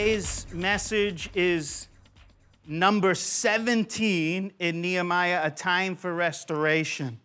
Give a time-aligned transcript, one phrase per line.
[0.00, 1.86] Today's message is
[2.66, 7.20] number 17 in Nehemiah, A Time for Restoration.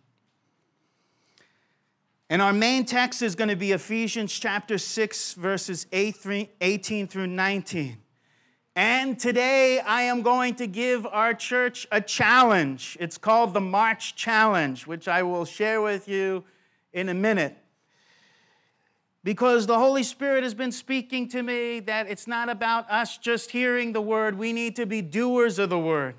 [2.28, 7.96] And our main text is going to be Ephesians chapter 6, verses 18 through 19.
[8.74, 12.98] And today I am going to give our church a challenge.
[13.00, 16.44] It's called the March Challenge, which I will share with you
[16.92, 17.56] in a minute.
[19.26, 23.50] Because the Holy Spirit has been speaking to me that it's not about us just
[23.50, 26.14] hearing the word, we need to be doers of the word.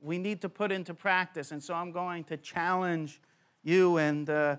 [0.00, 1.52] We need to put into practice.
[1.52, 3.20] And so I'm going to challenge
[3.62, 4.56] you and uh,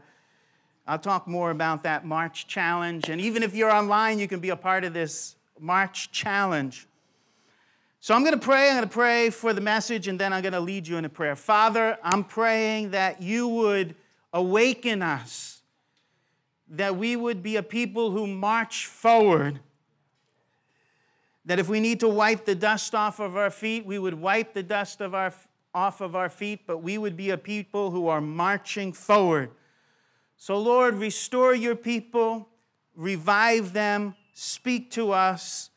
[0.85, 3.09] I'll talk more about that March challenge.
[3.09, 6.87] And even if you're online, you can be a part of this March challenge.
[7.99, 8.69] So I'm going to pray.
[8.69, 11.05] I'm going to pray for the message, and then I'm going to lead you in
[11.05, 11.35] a prayer.
[11.35, 13.95] Father, I'm praying that you would
[14.33, 15.60] awaken us
[16.71, 19.59] that we would be a people who march forward.
[21.45, 24.53] That if we need to wipe the dust off of our feet, we would wipe
[24.53, 25.33] the dust of our,
[25.73, 29.51] off of our feet, but we would be a people who are marching forward.
[30.37, 32.47] So, Lord, restore your people,
[32.95, 35.71] revive them, speak to us,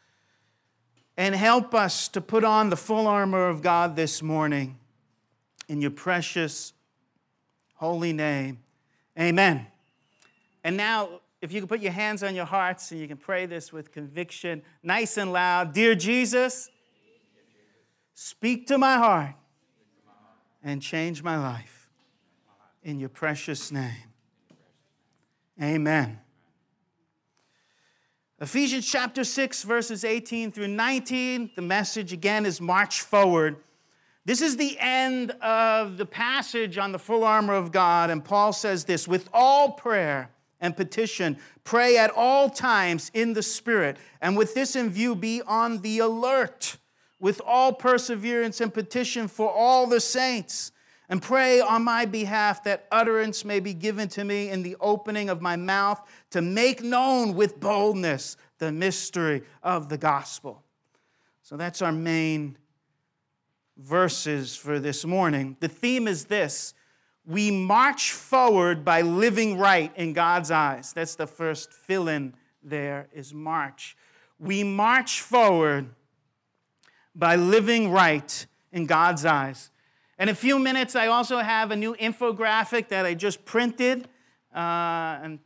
[1.16, 4.78] and help us to put on the full armor of God this morning.
[5.68, 6.72] In your precious,
[7.74, 8.58] holy name,
[9.18, 9.66] amen.
[10.64, 13.44] And now, if you can put your hands on your hearts and you can pray
[13.44, 16.70] this with conviction, nice and loud Dear Jesus,
[18.14, 19.34] speak to my heart
[20.62, 21.90] and change my life.
[22.82, 23.92] In your precious name.
[25.62, 26.18] Amen.
[28.40, 31.52] Ephesians chapter 6, verses 18 through 19.
[31.56, 33.56] The message again is march forward.
[34.26, 38.52] This is the end of the passage on the full armor of God, and Paul
[38.52, 41.36] says this with all prayer and petition.
[41.64, 45.98] Pray at all times in the Spirit, and with this in view, be on the
[45.98, 46.76] alert
[47.20, 50.72] with all perseverance and petition for all the saints.
[51.08, 55.28] And pray on my behalf that utterance may be given to me in the opening
[55.28, 56.00] of my mouth
[56.30, 60.62] to make known with boldness the mystery of the gospel.
[61.42, 62.56] So that's our main
[63.76, 65.56] verses for this morning.
[65.60, 66.74] The theme is this
[67.26, 70.92] we march forward by living right in God's eyes.
[70.92, 73.96] That's the first fill in there is march.
[74.38, 75.88] We march forward
[77.14, 79.70] by living right in God's eyes.
[80.18, 84.08] In a few minutes, I also have a new infographic that I just printed.
[84.54, 85.38] Uh, and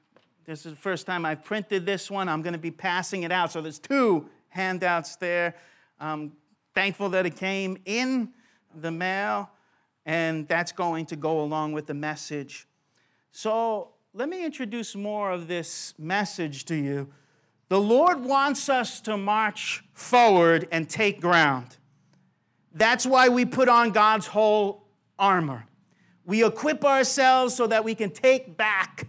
[0.47, 2.29] this is the first time I've printed this one.
[2.29, 3.53] I'm going to be passing it out.
[3.53, 5.55] So there's two handouts there.
[6.01, 6.33] I'm
[6.75, 8.31] thankful that it came in
[8.75, 9.51] the mail
[10.09, 12.67] and that's going to go along with the message.
[13.31, 17.11] So let me introduce more of this message to you.
[17.69, 21.77] The Lord wants us to march forward and take ground.
[22.73, 24.89] That's why we put on God's whole
[25.19, 25.67] armor.
[26.25, 29.09] We equip ourselves so that we can take back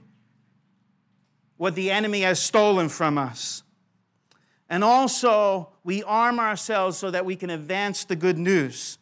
[1.56, 3.64] what the enemy has stolen from us.
[4.70, 8.98] And also, we arm ourselves so that we can advance the good news.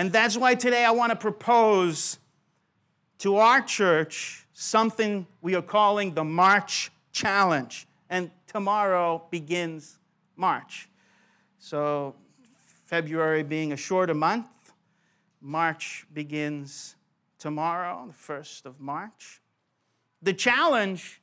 [0.00, 2.18] And that's why today I want to propose
[3.18, 7.86] to our church something we are calling the March Challenge.
[8.08, 9.98] And tomorrow begins
[10.36, 10.88] March.
[11.58, 12.14] So,
[12.86, 14.46] February being a shorter month,
[15.38, 16.96] March begins
[17.38, 19.42] tomorrow, the 1st of March.
[20.22, 21.20] The challenge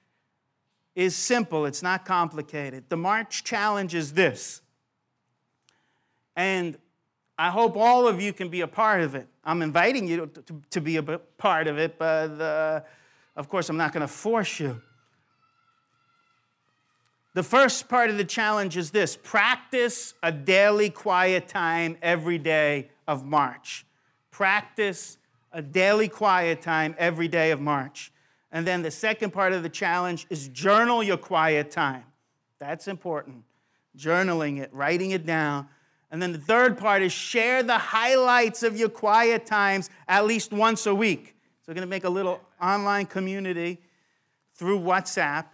[0.94, 2.84] is simple, it's not complicated.
[2.90, 4.62] The March challenge is this.
[6.36, 6.78] And
[7.38, 9.28] I hope all of you can be a part of it.
[9.44, 12.82] I'm inviting you to, to, to be a part of it, but uh,
[13.36, 14.82] of course, I'm not going to force you.
[17.36, 22.90] The first part of the challenge is this practice a daily quiet time every day
[23.08, 23.86] of March.
[24.32, 25.20] Practice
[25.52, 28.12] a daily quiet time every day of March.
[28.52, 32.06] And then the second part of the challenge is journal your quiet time.
[32.60, 33.44] That's important.
[33.96, 35.68] journaling it, writing it down.
[36.10, 40.54] And then the third part is share the highlights of your quiet times at least
[40.54, 41.36] once a week.
[41.62, 43.80] So we're going to make a little online community
[44.56, 45.46] through WhatsApp.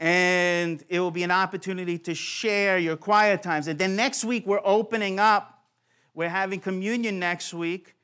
[0.00, 3.66] And it will be an opportunity to share your quiet times.
[3.66, 5.64] And then next week, we're opening up.
[6.14, 7.96] We're having communion next week.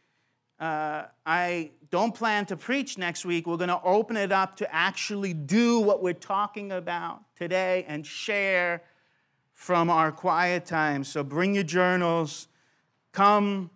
[0.58, 3.46] Uh, I don't plan to preach next week.
[3.46, 8.04] We're going to open it up to actually do what we're talking about today and
[8.04, 8.82] share
[9.64, 11.02] from our quiet time.
[11.02, 12.48] So bring your journals,
[13.12, 13.70] come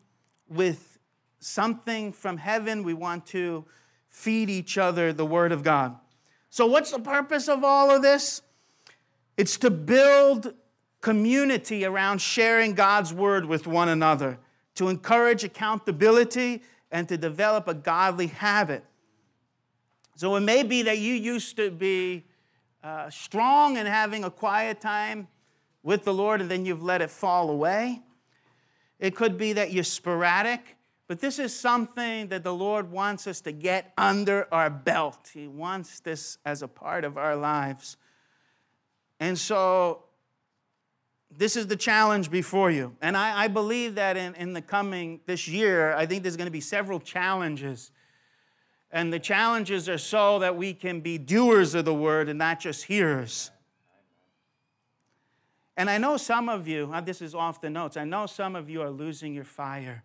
[0.47, 0.99] with
[1.39, 2.83] something from heaven.
[2.83, 3.65] We want to
[4.11, 5.97] feed each other the Word of God.
[6.51, 8.43] So, what's the purpose of all of this?
[9.39, 10.53] It's to build
[11.01, 14.39] community around sharing God's Word with one another,
[14.75, 16.63] to encourage accountability,
[16.93, 18.85] and to develop a godly habit.
[20.17, 22.27] So, it may be that you used to be
[22.85, 25.29] uh, strong in having a quiet time
[25.83, 28.03] with the Lord and then you've let it fall away.
[28.99, 30.77] It could be that you're sporadic,
[31.07, 35.31] but this is something that the Lord wants us to get under our belt.
[35.33, 37.97] He wants this as a part of our lives.
[39.21, 40.05] And so,
[41.37, 42.97] this is the challenge before you.
[43.03, 46.47] And I, I believe that in, in the coming, this year, I think there's going
[46.47, 47.91] to be several challenges.
[48.91, 52.61] And the challenges are so that we can be doers of the word and not
[52.61, 53.51] just hearers.
[55.79, 58.57] And I know some of you, uh, this is off the notes, I know some
[58.57, 60.03] of you are losing your fire.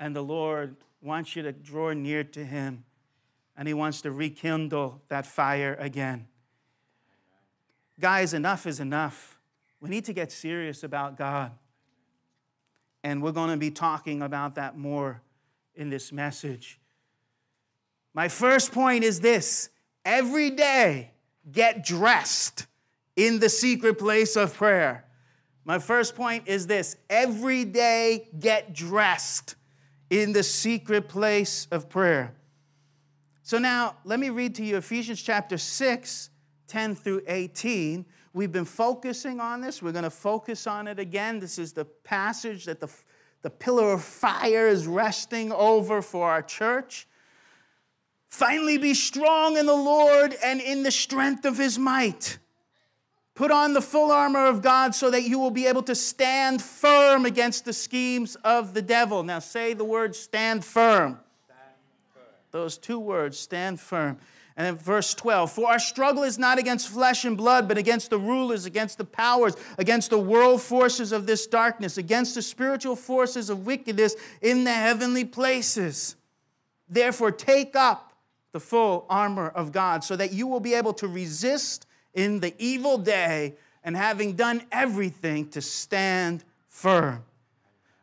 [0.00, 2.82] And the Lord wants you to draw near to Him,
[3.56, 6.26] and He wants to rekindle that fire again.
[8.00, 9.38] Guys, enough is enough.
[9.80, 11.52] We need to get serious about God.
[13.04, 15.22] And we're going to be talking about that more
[15.76, 16.80] in this message.
[18.14, 19.68] My first point is this
[20.04, 21.12] every day,
[21.52, 22.66] get dressed
[23.20, 25.04] in the secret place of prayer.
[25.66, 29.56] My first point is this every day get dressed
[30.08, 32.34] in the secret place of prayer.
[33.42, 36.30] So now let me read to you Ephesians chapter 6,
[36.66, 38.06] 10 through 18.
[38.32, 39.82] We've been focusing on this.
[39.82, 41.40] We're going to focus on it again.
[41.40, 42.88] This is the passage that the,
[43.42, 47.06] the pillar of fire is resting over for our church.
[48.28, 52.38] Finally, be strong in the Lord and in the strength of his might.
[53.40, 56.60] Put on the full armor of God so that you will be able to stand
[56.60, 59.22] firm against the schemes of the devil.
[59.22, 61.18] Now say the word stand firm.
[62.50, 64.18] Those two words, stand firm.
[64.58, 68.10] And then verse 12, for our struggle is not against flesh and blood, but against
[68.10, 72.94] the rulers, against the powers, against the world forces of this darkness, against the spiritual
[72.94, 76.14] forces of wickedness in the heavenly places.
[76.90, 78.12] Therefore, take up
[78.52, 82.54] the full armor of God so that you will be able to resist in the
[82.58, 83.54] evil day
[83.84, 87.24] and having done everything to stand firm.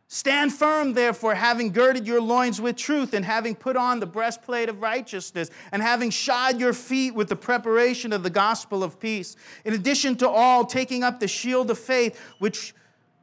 [0.10, 4.70] Stand firm, therefore, having girded your loins with truth, and having put on the breastplate
[4.70, 9.36] of righteousness, and having shod your feet with the preparation of the gospel of peace.
[9.66, 12.74] In addition to all, taking up the shield of faith, which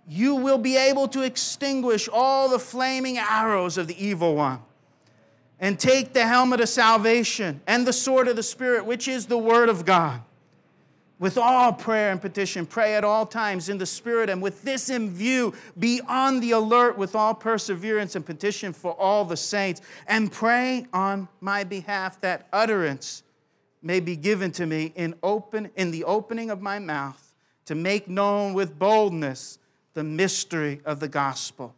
[0.07, 4.61] you will be able to extinguish all the flaming arrows of the evil one.
[5.59, 9.39] And take the helmet of salvation and the sword of the Spirit, which is the
[9.39, 10.21] word of God
[11.19, 14.91] with all prayer and petition, pray at all times in the Spirit, and with this
[14.91, 19.81] in view, be on the alert with all perseverance and petition for all the saints,
[20.09, 23.23] and pray on my behalf that utterance
[23.81, 27.33] may be given to me in, open, in the opening of my mouth
[27.67, 29.59] to make known with boldness
[29.95, 31.75] the mystery of the gospel.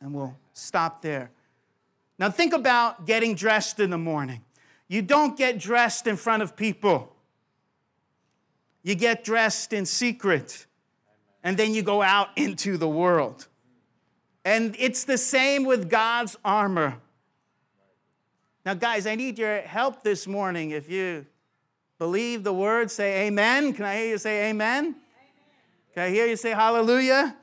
[0.00, 1.30] And we'll stop there.
[2.18, 4.42] Now, think about getting dressed in the morning.
[4.88, 7.14] You don't get dressed in front of people.
[8.82, 10.66] You get dressed in secret,
[11.42, 13.48] and then you go out into the world.
[14.44, 16.98] And it's the same with God's armor.
[18.64, 20.70] Now, guys, I need your help this morning.
[20.70, 21.26] If you
[21.98, 23.72] believe the word, say amen.
[23.72, 24.84] Can I hear you say amen?
[24.84, 24.96] amen.
[25.94, 27.36] Can I hear you say hallelujah?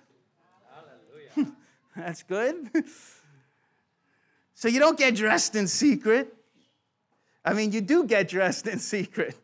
[1.35, 1.53] Hallelujah.
[1.95, 2.69] That's good.
[4.53, 6.33] so you don't get dressed in secret.
[7.43, 9.35] I mean, you do get dressed in secret.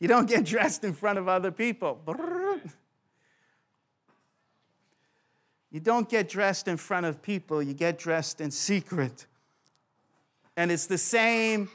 [0.00, 2.00] You don't get dressed in front of other people.
[5.70, 9.26] You don't get dressed in front of people, you get dressed in secret.
[10.56, 11.68] And it's the same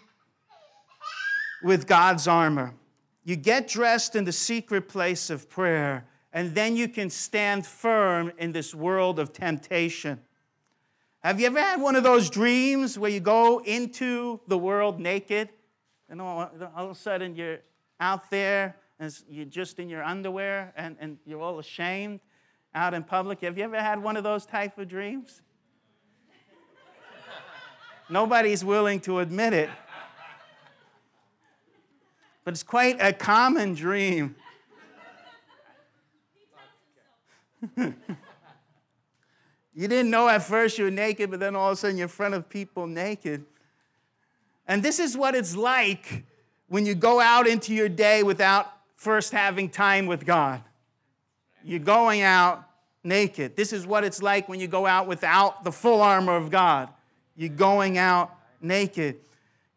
[1.64, 2.74] with God's armor.
[3.24, 8.34] You get dressed in the secret place of prayer, and then you can stand firm
[8.38, 10.20] in this world of temptation.
[11.24, 15.50] Have you ever had one of those dreams where you go into the world naked?
[16.10, 17.60] And all of a sudden you're
[18.00, 22.20] out there and you're just in your underwear and, and you're all ashamed
[22.74, 23.42] out in public.
[23.42, 25.42] Have you ever had one of those type of dreams?
[28.10, 29.70] Nobody's willing to admit it.
[32.44, 34.36] But it's quite a common dream.
[37.76, 37.96] you
[39.74, 42.10] didn't know at first you were naked, but then all of a sudden you're in
[42.10, 43.44] front of people naked.
[44.68, 46.26] And this is what it's like
[46.68, 50.62] when you go out into your day without first having time with God.
[51.64, 52.68] You're going out
[53.04, 53.56] naked.
[53.56, 56.90] This is what it's like when you go out without the full armor of God.
[57.36, 59.18] You're going out naked.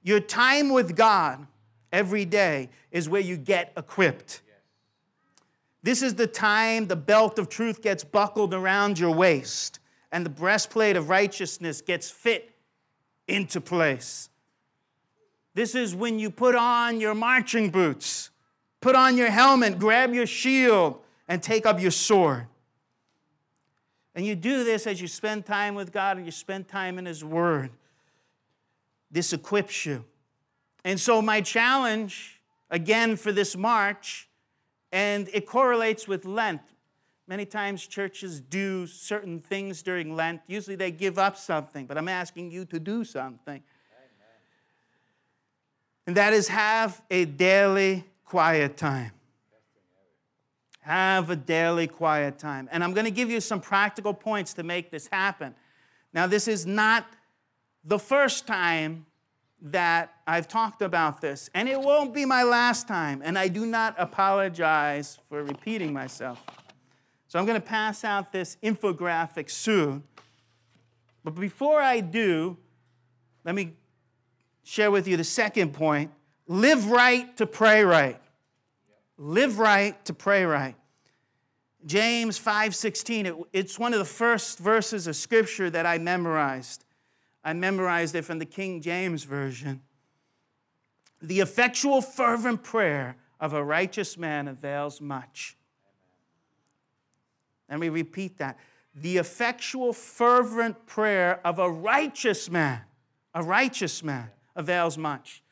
[0.03, 1.47] Your time with God
[1.93, 4.43] every day is where you get equipped.
[5.83, 9.79] This is the time the belt of truth gets buckled around your waist
[10.11, 12.51] and the breastplate of righteousness gets fit
[13.27, 14.28] into place.
[15.59, 18.31] This is when you put on your marching boots,
[18.81, 22.47] put on your helmet, grab your shield, and take up your sword.
[24.15, 27.07] And you do this as you spend time with God and you spend time in
[27.07, 27.71] His Word.
[29.11, 30.05] This equips you.
[30.85, 34.29] And so, my challenge, again, for this March,
[34.93, 36.63] and it correlates with Lent.
[37.27, 40.41] Many times churches do certain things during Lent.
[40.47, 43.61] Usually they give up something, but I'm asking you to do something.
[46.09, 49.11] And that is have a daily quiet time.
[50.81, 52.67] Have a daily quiet time.
[52.73, 55.55] And I'm going to give you some practical points to make this happen.
[56.15, 57.05] Now, this is not
[57.85, 59.05] the first time
[59.61, 63.67] that I've talked about this, and it won't be my last time, and I do
[63.67, 66.43] not apologize for repeating myself.
[67.27, 70.05] So I'm going to pass out this infographic soon.
[71.23, 72.57] But before I do,
[73.45, 73.75] let me
[74.69, 76.11] share with you the second point
[76.47, 78.21] live right to pray right.
[79.17, 80.77] Live right to pray right.
[81.87, 86.85] James 5:16 it, it's one of the first verses of scripture that I memorized.
[87.43, 89.81] I memorized it from the King James version.
[91.23, 95.57] The effectual fervent prayer of a righteous man avails much.
[97.71, 98.59] Let me repeat that.
[98.95, 102.83] The effectual fervent prayer of a righteous man,
[103.35, 105.43] a righteous man avails much.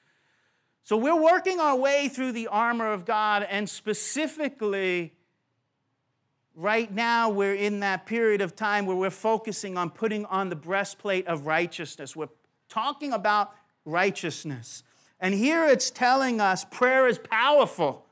[0.83, 5.15] So we're working our way through the armor of God, and specifically,
[6.55, 10.57] right now, we're in that period of time where we're focusing on putting on the
[10.57, 12.15] breastplate of righteousness.
[12.15, 12.29] We're
[12.69, 13.53] talking about
[13.85, 14.83] righteousness.
[15.21, 18.05] And here it's telling us prayer is powerful,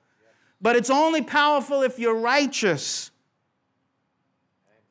[0.60, 3.10] but it's only powerful if you're righteous.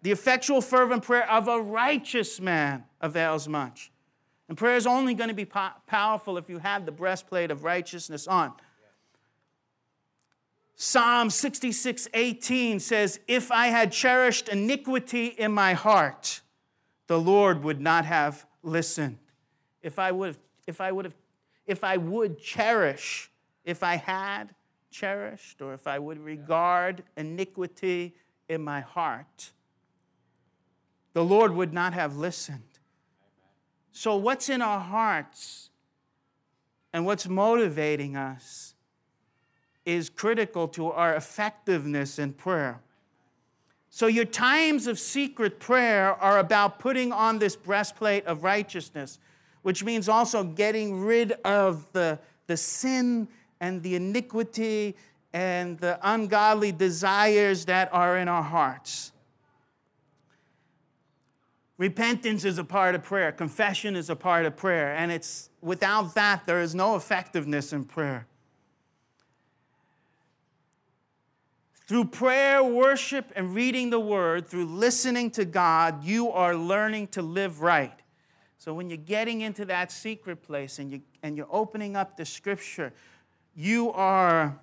[0.03, 3.92] The effectual, fervent prayer of a righteous man avails much.
[4.53, 7.63] And prayer is only going to be po- powerful if you have the breastplate of
[7.63, 8.53] righteousness on.
[10.75, 16.41] Psalm 66 18 says, If I had cherished iniquity in my heart,
[17.07, 19.17] the Lord would not have listened.
[19.81, 21.15] If I would have, if I would have,
[21.65, 23.31] if I would cherish,
[23.65, 24.53] if I had
[24.91, 28.13] cherished, or if I would regard iniquity
[28.47, 29.51] in my heart,
[31.13, 32.72] the Lord would not have listened.
[33.95, 35.69] So, what's in our hearts
[36.91, 38.73] and what's motivating us
[39.85, 42.81] is critical to our effectiveness in prayer.
[43.91, 49.19] So, your times of secret prayer are about putting on this breastplate of righteousness,
[49.61, 53.27] which means also getting rid of the, the sin
[53.61, 54.95] and the iniquity
[55.33, 59.12] and the ungodly desires that are in our hearts.
[61.77, 63.31] Repentance is a part of prayer.
[63.31, 64.95] Confession is a part of prayer.
[64.95, 68.27] And it's without that, there is no effectiveness in prayer.
[71.85, 77.21] Through prayer, worship, and reading the word, through listening to God, you are learning to
[77.21, 77.99] live right.
[78.57, 82.25] So when you're getting into that secret place and, you, and you're opening up the
[82.25, 82.93] scripture,
[83.55, 84.57] you are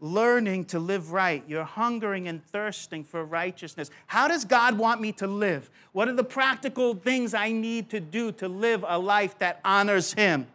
[0.00, 1.42] learning to live right.
[1.46, 3.90] You're hungering and thirsting for righteousness.
[4.06, 5.70] How does God want me to live?
[5.92, 10.12] What are the practical things I need to do to live a life that honors
[10.12, 10.46] Him?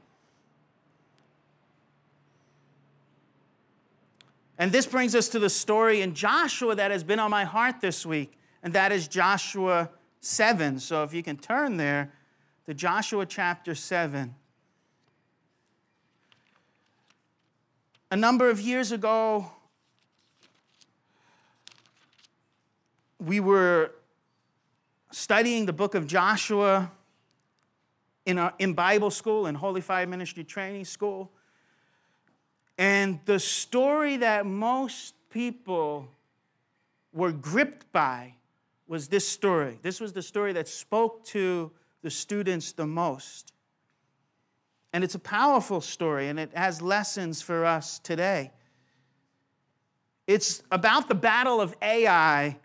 [4.58, 7.80] And this brings us to the story in Joshua that has been on my heart
[7.80, 10.80] this week, and that is Joshua 7.
[10.80, 12.12] So if you can turn there
[12.66, 14.36] to Joshua chapter 7.
[18.12, 19.52] A number of years ago,
[23.20, 23.92] we were
[25.12, 26.92] studying the book of Joshua
[28.26, 31.32] in, a, in Bible school, in Holy Fire Ministry Training School.
[32.80, 36.08] And the story that most people
[37.14, 38.34] were gripped by
[38.88, 39.78] was this story.
[39.84, 43.54] This was the story that spoke to the students the most.
[44.92, 48.52] And it's a powerful story, and it has lessons for us today.
[50.26, 52.58] It's about the battle of Ai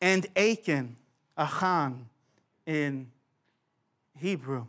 [0.00, 0.96] and Achan,
[1.36, 2.06] Achan
[2.66, 3.10] in
[4.18, 4.66] Hebrew.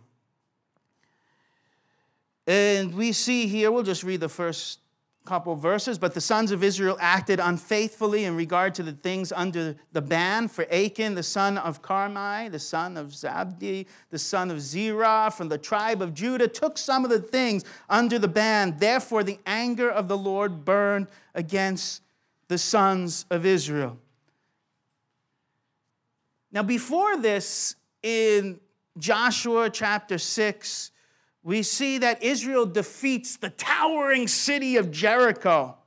[2.46, 4.80] And we see here, we'll just read the first
[5.28, 9.76] couple verses, but the sons of Israel acted unfaithfully in regard to the things under
[9.92, 10.48] the ban.
[10.48, 15.50] For Achan, the son of Carmi, the son of Zabdi, the son of Zerah, from
[15.50, 18.78] the tribe of Judah, took some of the things under the ban.
[18.80, 22.02] Therefore, the anger of the Lord burned against
[22.48, 23.98] the sons of Israel.
[26.54, 28.62] Now, before this, in
[28.98, 30.92] Joshua chapter 6,
[31.48, 35.78] we see that Israel defeats the towering city of Jericho.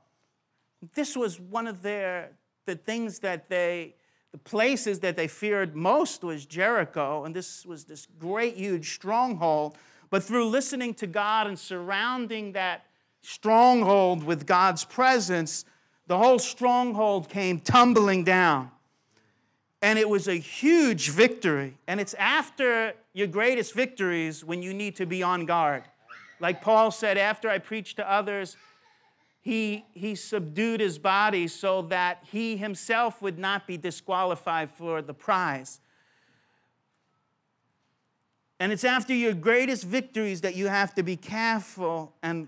[0.95, 2.31] This was one of their
[2.65, 3.93] the things that they
[4.31, 9.77] the places that they feared most was Jericho and this was this great huge stronghold
[10.09, 12.85] but through listening to God and surrounding that
[13.21, 15.65] stronghold with God's presence
[16.07, 18.71] the whole stronghold came tumbling down
[19.81, 21.77] and it was a huge victory.
[21.87, 25.83] And it's after your greatest victories when you need to be on guard.
[26.39, 28.57] Like Paul said, after I preached to others,
[29.41, 35.13] he, he subdued his body so that he himself would not be disqualified for the
[35.13, 35.79] prize.
[38.59, 42.47] And it's after your greatest victories that you have to be careful and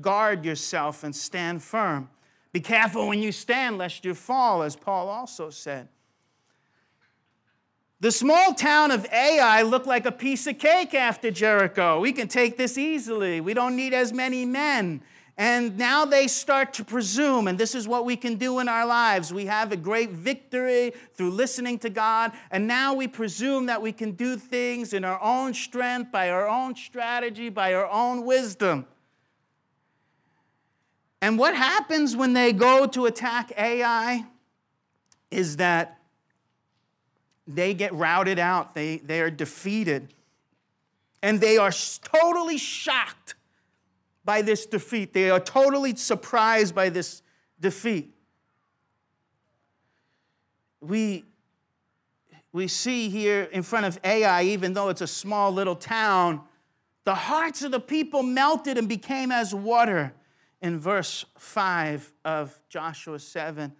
[0.00, 2.08] guard yourself and stand firm.
[2.52, 5.88] Be careful when you stand, lest you fall, as Paul also said.
[8.02, 12.00] The small town of Ai looked like a piece of cake after Jericho.
[12.00, 13.40] We can take this easily.
[13.40, 15.02] We don't need as many men.
[15.38, 18.84] And now they start to presume, and this is what we can do in our
[18.84, 19.32] lives.
[19.32, 23.92] We have a great victory through listening to God, and now we presume that we
[23.92, 28.84] can do things in our own strength, by our own strategy, by our own wisdom.
[31.20, 34.24] And what happens when they go to attack Ai
[35.30, 36.01] is that
[37.46, 40.14] they get routed out, they, they are defeated.
[41.22, 43.34] And they are totally shocked
[44.24, 45.12] by this defeat.
[45.12, 47.22] They are totally surprised by this
[47.60, 48.14] defeat.
[50.80, 51.24] We,
[52.52, 56.42] we see here in front of Ai, even though it's a small little town,
[57.04, 60.12] the hearts of the people melted and became as water
[60.60, 63.72] in verse 5 of Joshua 7.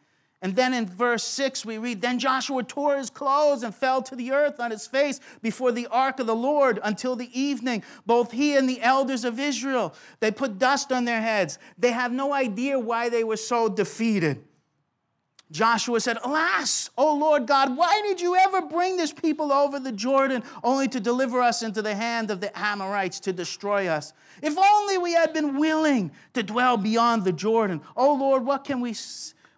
[0.42, 4.16] And then in verse 6, we read Then Joshua tore his clothes and fell to
[4.16, 7.84] the earth on his face before the ark of the Lord until the evening.
[8.06, 11.60] Both he and the elders of Israel, they put dust on their heads.
[11.78, 14.42] They have no idea why they were so defeated.
[15.52, 19.92] Joshua said, Alas, O Lord God, why did you ever bring this people over the
[19.92, 24.14] Jordan only to deliver us into the hand of the Amorites to destroy us?
[24.40, 27.82] If only we had been willing to dwell beyond the Jordan.
[27.96, 28.94] O Lord, what can we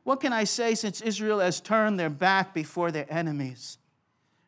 [0.04, 3.78] what can I say since Israel has turned their back before their enemies?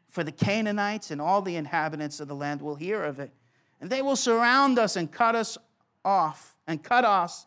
[0.08, 3.32] For the Canaanites and all the inhabitants of the land will hear of it,
[3.80, 5.58] and they will surround us and cut us
[6.04, 7.46] off, and cut us,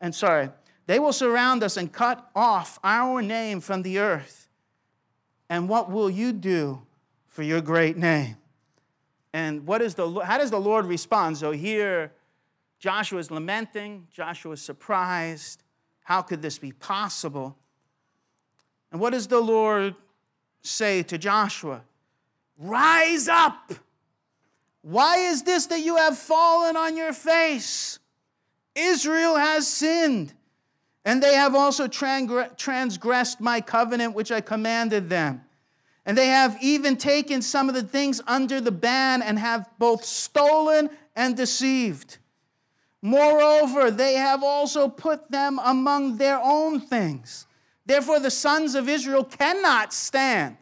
[0.00, 0.50] and sorry,
[0.86, 4.48] they will surround us and cut off our name from the earth.
[5.48, 6.82] And what will you do
[7.26, 8.36] for your great name?
[9.32, 11.38] And what is the, how does the Lord respond?
[11.38, 12.12] So here,
[12.78, 15.62] Joshua is lamenting, Joshua is surprised.
[16.06, 17.56] How could this be possible?
[18.92, 19.96] And what does the Lord
[20.62, 21.82] say to Joshua?
[22.56, 23.72] Rise up.
[24.82, 27.98] Why is this that you have fallen on your face?
[28.76, 30.32] Israel has sinned,
[31.04, 35.42] and they have also transgressed my covenant which I commanded them.
[36.04, 40.04] And they have even taken some of the things under the ban and have both
[40.04, 42.18] stolen and deceived.
[43.02, 47.46] Moreover, they have also put them among their own things.
[47.84, 50.56] Therefore, the sons of Israel cannot stand.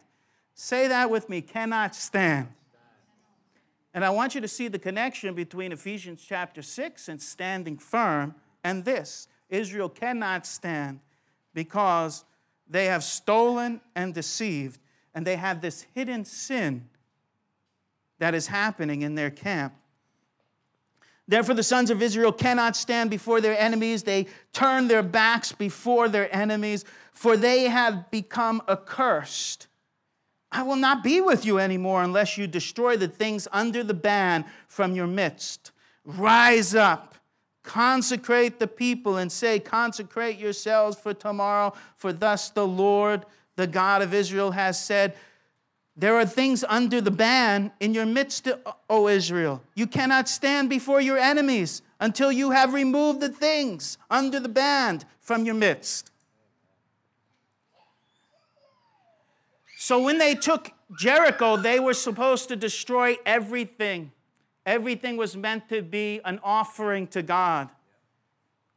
[0.53, 2.49] Say that with me cannot stand.
[3.93, 8.35] And I want you to see the connection between Ephesians chapter 6 and standing firm
[8.65, 10.99] and this Israel cannot stand
[11.53, 12.25] because
[12.67, 14.79] they have stolen and deceived,
[15.13, 16.89] and they have this hidden sin
[18.17, 19.73] that is happening in their camp.
[21.27, 24.03] Therefore, the sons of Israel cannot stand before their enemies.
[24.03, 29.67] They turn their backs before their enemies, for they have become accursed.
[30.51, 34.45] I will not be with you anymore unless you destroy the things under the ban
[34.67, 35.71] from your midst.
[36.05, 37.15] Rise up,
[37.65, 44.03] Consecrate the people and say, Consecrate yourselves for tomorrow, for thus the Lord, the God
[44.03, 45.15] of Israel, has said,
[45.97, 48.49] There are things under the ban in your midst,
[48.89, 49.61] O Israel.
[49.75, 55.01] You cannot stand before your enemies until you have removed the things under the ban
[55.21, 56.11] from your midst.
[59.77, 64.11] So when they took Jericho, they were supposed to destroy everything.
[64.65, 67.69] Everything was meant to be an offering to God.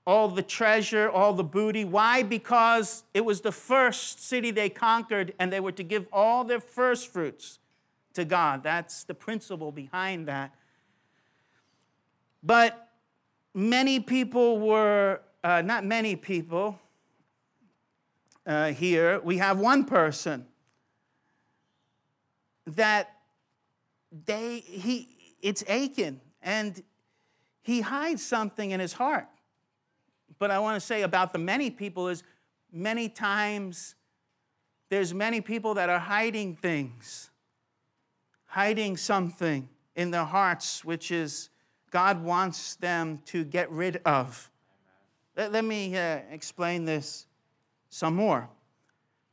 [0.08, 1.84] All the treasure, all the booty.
[1.84, 2.22] Why?
[2.22, 6.60] Because it was the first city they conquered, and they were to give all their
[6.60, 7.58] first fruits
[8.14, 8.62] to God.
[8.62, 10.54] That's the principle behind that.
[12.42, 12.88] But
[13.52, 16.80] many people were, uh, not many people
[18.46, 20.46] uh, here, we have one person
[22.66, 23.14] that
[24.24, 26.82] they, he, it's Achan, and
[27.60, 29.26] he hides something in his heart.
[30.38, 32.22] But I want to say about the many people is
[32.72, 33.94] many times
[34.88, 37.30] there's many people that are hiding things,
[38.46, 41.50] hiding something in their hearts, which is
[41.90, 44.50] God wants them to get rid of.
[45.36, 47.26] Let, let me uh, explain this
[47.90, 48.48] some more.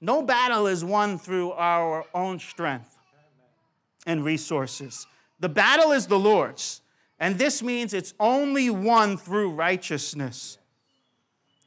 [0.01, 2.97] No battle is won through our own strength
[4.05, 5.07] and resources.
[5.39, 6.81] The battle is the Lord's,
[7.19, 10.57] and this means it's only won through righteousness.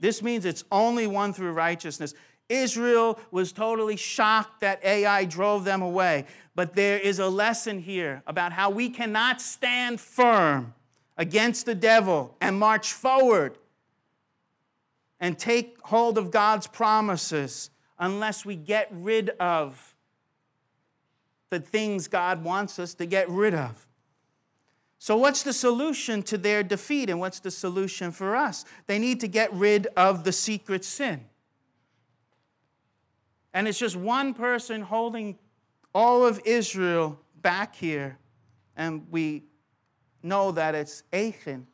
[0.01, 2.15] This means it's only won through righteousness.
[2.49, 6.25] Israel was totally shocked that Ai drove them away.
[6.55, 10.75] But there is a lesson here about how we cannot stand firm
[11.17, 13.59] against the devil and march forward
[15.21, 19.97] and take hold of God's promises unless we get rid of
[21.51, 23.88] the things God wants us to get rid of.
[24.99, 28.65] So, what's the solution to their defeat, and what's the solution for us?
[28.87, 31.25] They need to get rid of the secret sin.
[33.55, 35.39] And it's just one person holding
[35.95, 38.19] all of Israel back here,
[38.77, 39.45] and we
[40.23, 41.67] know that it's Achan.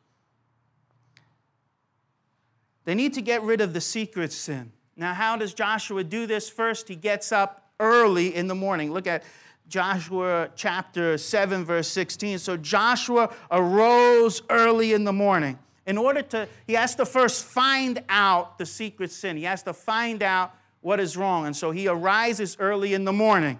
[2.85, 4.71] They need to get rid of the secret sin.
[4.95, 6.47] Now, how does Joshua do this?
[6.47, 8.93] First, he gets up early in the morning.
[8.93, 9.23] Look at
[9.67, 12.39] Joshua chapter 7, verse 16.
[12.39, 15.59] So Joshua arose early in the morning.
[15.85, 19.37] In order to, he has to first find out the secret sin.
[19.37, 21.45] He has to find out what is wrong.
[21.45, 23.59] And so he arises early in the morning.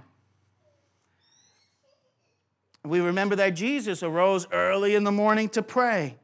[2.83, 6.17] We remember that Jesus arose early in the morning to pray.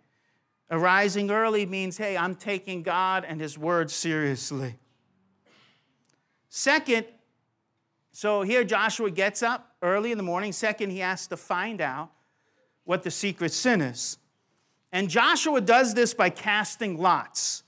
[0.69, 4.77] Arising early means, hey, I'm taking God and His word seriously.
[6.49, 7.05] Second,
[8.11, 10.51] so here Joshua gets up early in the morning.
[10.51, 12.11] Second, he has to find out
[12.83, 14.17] what the secret sin is.
[14.91, 17.63] And Joshua does this by casting lots.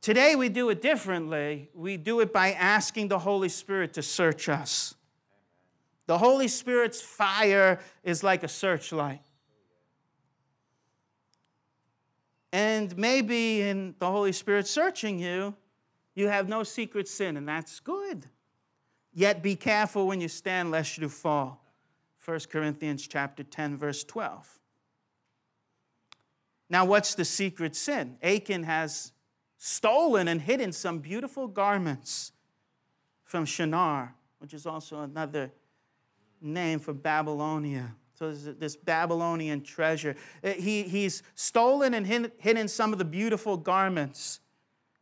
[0.00, 1.68] Today we do it differently.
[1.74, 4.94] We do it by asking the Holy Spirit to search us.
[6.06, 9.20] The Holy Spirit's fire is like a searchlight.
[12.50, 15.54] And maybe in the Holy Spirit searching you,
[16.14, 18.26] you have no secret sin, and that's good.
[19.12, 21.64] Yet be careful when you stand, lest you fall.
[22.24, 24.58] 1 Corinthians chapter 10, verse 12.
[26.70, 28.18] Now, what's the secret sin?
[28.22, 29.12] Achan has
[29.56, 32.32] stolen and hidden some beautiful garments
[33.24, 35.50] from Shinar, which is also another
[36.40, 37.94] name for Babylonia.
[38.14, 40.16] So this Babylonian treasure.
[40.42, 44.40] Uh, he, he's stolen and hidden some of the beautiful garments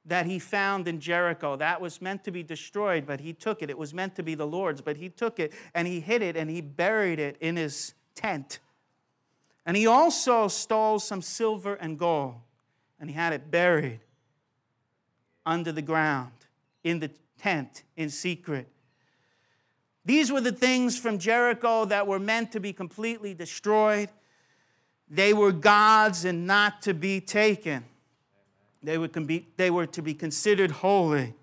[0.06, 1.56] that he found in Jericho.
[1.56, 3.70] That was meant to be destroyed, but he took it.
[3.70, 6.36] It was meant to be the Lord's, but he took it and he hid it
[6.36, 8.60] and he buried it in his tent.
[9.64, 12.36] And he also stole some silver and gold
[13.00, 14.00] and he had it buried
[15.44, 16.32] under the ground
[16.84, 18.68] in the tent in secret.
[20.04, 24.08] These were the things from Jericho that were meant to be completely destroyed.
[25.08, 27.84] They were God's and not to be taken.
[28.86, 31.34] They were, be, they were to be considered holy.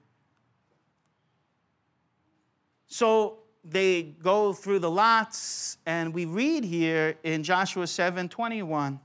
[2.88, 8.98] So they go through the lots, and we read here in Joshua 7 21.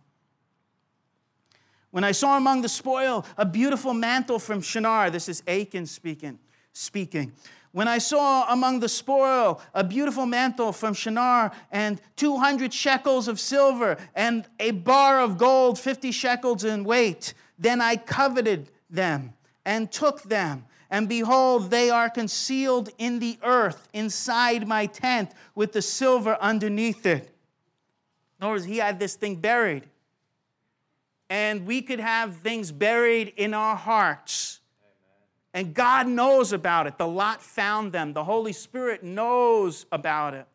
[1.91, 6.39] When I saw among the spoil a beautiful mantle from Shinar, this is Achan speaking,
[6.73, 7.33] speaking.
[7.73, 13.41] When I saw among the spoil a beautiful mantle from Shinar and 200 shekels of
[13.41, 19.91] silver and a bar of gold, 50 shekels in weight, then I coveted them and
[19.91, 20.65] took them.
[20.91, 27.05] And behold, they are concealed in the earth inside my tent with the silver underneath
[27.05, 27.35] it.
[28.39, 29.85] In other words, he had this thing buried.
[31.29, 34.61] And we could have things buried in our hearts.
[35.53, 36.97] And God knows about it.
[36.97, 38.15] The lot found them.
[38.15, 40.47] The Holy Spirit knows about it.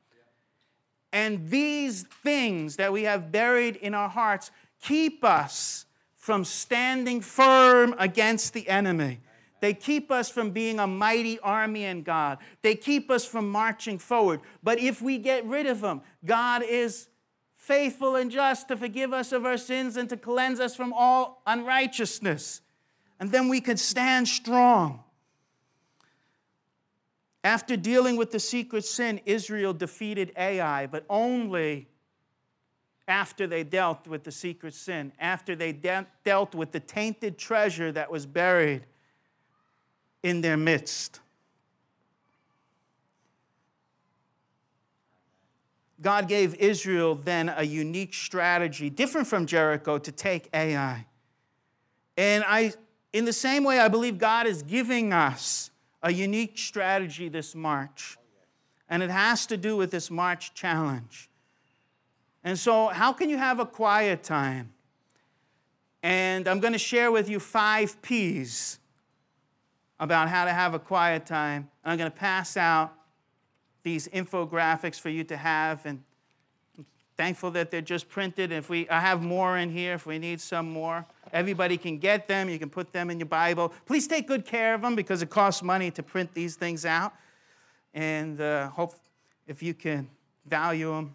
[1.12, 4.50] And these things that we have buried in our hearts
[4.82, 5.86] keep us
[6.24, 9.20] from standing firm against the enemy.
[9.60, 12.38] They keep us from being a mighty army in God.
[12.62, 14.40] They keep us from marching forward.
[14.64, 17.10] But if we get rid of them, God is
[17.58, 21.42] faithful and just to forgive us of our sins and to cleanse us from all
[21.46, 22.62] unrighteousness.
[23.20, 25.04] And then we can stand strong.
[27.44, 31.90] After dealing with the secret sin, Israel defeated Ai, but only
[33.08, 37.92] after they dealt with the secret sin, after they de- dealt with the tainted treasure
[37.92, 38.86] that was buried
[40.22, 41.20] in their midst.
[46.02, 51.06] God gave Israel then a unique strategy, different from Jericho, to take Ai.
[52.18, 52.74] And I,
[53.14, 58.18] in the same way, I believe God is giving us a unique strategy this March.
[58.90, 61.30] And it has to do with this March challenge.
[62.44, 64.74] And so, how can you have a quiet time?
[66.02, 68.80] And I'm going to share with you five P's
[70.00, 71.70] about how to have a quiet time.
[71.84, 72.94] And I'm going to pass out
[73.84, 76.04] these infographics for you to have, and
[76.78, 78.52] I'm thankful that they're just printed.
[78.52, 81.06] If we, I have more in here if we need some more.
[81.32, 82.50] Everybody can get them.
[82.50, 83.74] You can put them in your Bible.
[83.86, 87.14] Please take good care of them because it costs money to print these things out.
[87.94, 88.96] And uh, hope
[89.48, 90.10] if you can
[90.46, 91.14] value them,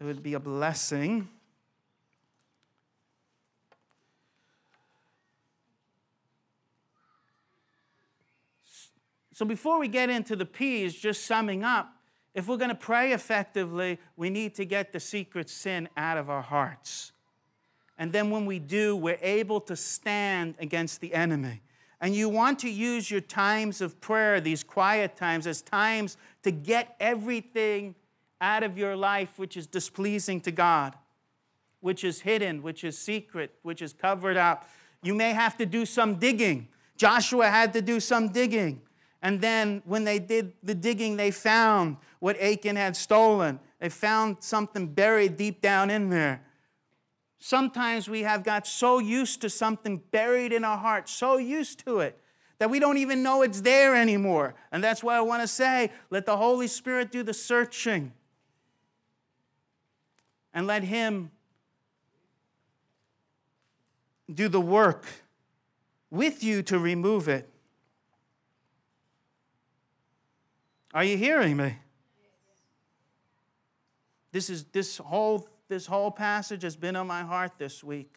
[0.00, 1.28] it would be a blessing.
[9.34, 11.94] So before we get into the P's, just summing up,
[12.34, 16.30] if we're going to pray effectively, we need to get the secret sin out of
[16.30, 17.12] our hearts.
[17.98, 21.60] And then when we do, we're able to stand against the enemy.
[22.00, 26.50] And you want to use your times of prayer, these quiet times, as times to
[26.50, 27.94] get everything
[28.40, 30.96] out of your life which is displeasing to God,
[31.80, 34.68] which is hidden, which is secret, which is covered up.
[35.02, 36.68] You may have to do some digging.
[36.96, 38.82] Joshua had to do some digging.
[39.22, 43.60] And then when they did the digging, they found what Achan had stolen.
[43.78, 46.42] They found something buried deep down in there.
[47.38, 52.00] Sometimes we have got so used to something buried in our heart, so used to
[52.00, 52.18] it,
[52.58, 54.54] that we don't even know it's there anymore.
[54.72, 58.12] And that's why I want to say let the Holy Spirit do the searching.
[60.52, 61.30] And let Him
[64.32, 65.04] do the work
[66.10, 67.48] with you to remove it.
[70.92, 71.76] Are you hearing me?
[74.32, 78.16] This is this whole this whole passage has been on my heart this week.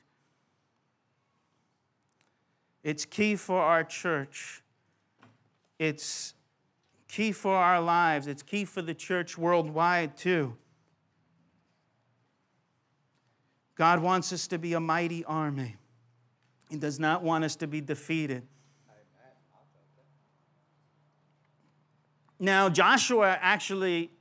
[2.83, 4.63] It's key for our church.
[5.77, 6.33] It's
[7.07, 8.25] key for our lives.
[8.25, 10.57] It's key for the church worldwide too.
[13.75, 15.75] God wants us to be a mighty army.
[16.69, 18.43] He does not want us to be defeated.
[22.39, 24.11] Now, Joshua actually,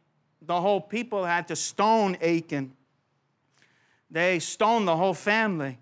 [0.41, 2.73] the whole people had to stone Achan.
[4.11, 5.79] They stoned the whole family.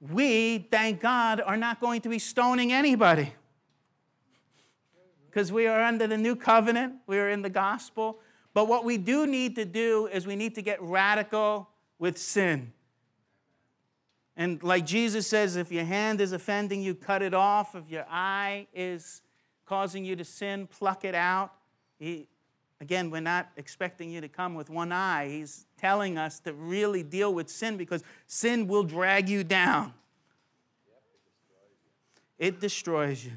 [0.00, 3.32] We, thank God, are not going to be stoning anybody
[5.34, 8.20] because we are under the new covenant, we are in the gospel.
[8.52, 12.72] But what we do need to do is we need to get radical with sin.
[14.36, 17.74] And like Jesus says, if your hand is offending you, cut it off.
[17.74, 19.22] If your eye is
[19.64, 21.52] causing you to sin, pluck it out.
[21.98, 22.26] He,
[22.80, 25.28] again, we're not expecting you to come with one eye.
[25.28, 29.94] He's telling us to really deal with sin because sin will drag you down.
[32.38, 33.32] It destroys you.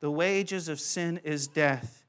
[0.00, 2.03] The wages of sin is death.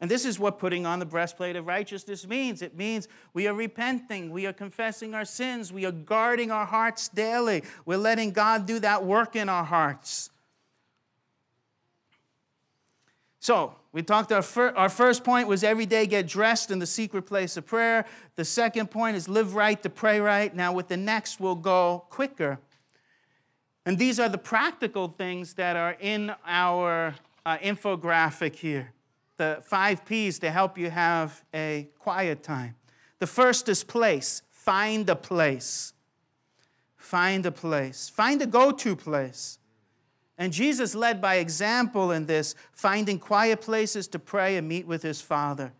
[0.00, 2.62] And this is what putting on the breastplate of righteousness means.
[2.62, 7.08] It means we are repenting, we are confessing our sins, we are guarding our hearts
[7.08, 10.30] daily, we're letting God do that work in our hearts.
[13.40, 16.86] So, we talked our, fir- our first point was every day get dressed in the
[16.86, 18.04] secret place of prayer.
[18.36, 20.54] The second point is live right to pray right.
[20.54, 22.58] Now, with the next, we'll go quicker.
[23.86, 27.14] And these are the practical things that are in our
[27.46, 28.92] uh, infographic here
[29.38, 32.74] the five P's to help you have a quiet time.
[33.18, 34.42] The first is place.
[34.50, 35.94] Find a place.
[36.96, 38.08] Find a place.
[38.08, 39.58] Find a go to place.
[40.36, 45.02] And Jesus led by example in this, finding quiet places to pray and meet with
[45.02, 45.72] his Father.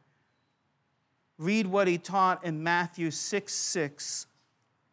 [1.37, 4.27] read what he taught in Matthew 6 6.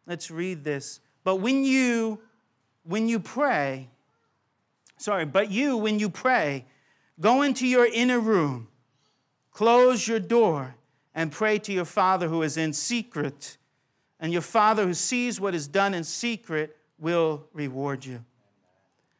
[0.06, 1.00] Let's read this.
[1.24, 2.20] But when you
[2.84, 3.88] when you pray,
[4.96, 6.64] sorry, but you when you pray,
[7.20, 8.68] go into your inner room,
[9.50, 10.76] close your door,
[11.14, 13.56] and pray to your Father who is in secret,
[14.20, 18.24] and your Father who sees what is done in secret will reward you.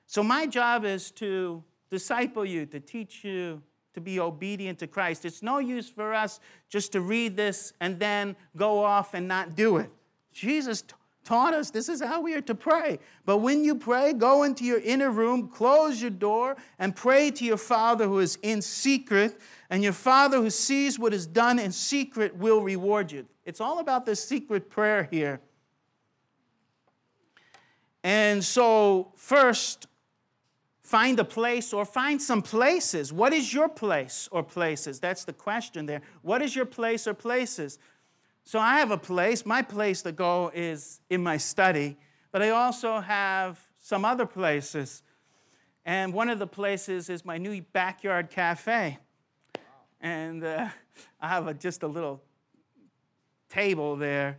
[0.07, 3.63] So my job is to disciple you, to teach you
[3.95, 5.25] to be obedient to Christ.
[5.25, 9.57] It's no use for us just to read this and then go off and not
[9.57, 9.91] do it.
[10.33, 10.85] Jesus
[11.27, 12.99] taught us this is how we are to pray.
[13.27, 17.45] But when you pray, go into your inner room, close your door, and pray to
[17.45, 21.73] your Father who is in secret, and your Father who sees what is done in
[21.73, 23.27] secret will reward you.
[23.45, 25.41] It's all about this secret prayer here.
[28.03, 29.89] And so, first,
[30.87, 33.13] Find a place or find some places.
[33.13, 35.01] What is your place or places?
[35.01, 36.01] That's the question there.
[36.23, 37.81] What is your place or places?
[38.49, 39.45] So I have a place.
[39.45, 41.97] My place to go is in my study,
[42.31, 45.03] but I also have some other places.
[45.85, 48.99] And one of the places is my new backyard cafe.
[50.01, 50.69] And uh,
[51.21, 52.23] I have a, just a little
[53.49, 54.39] table there